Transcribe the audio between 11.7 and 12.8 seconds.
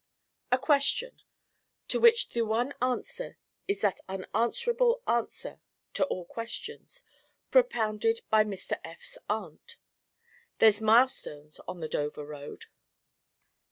the Dover road.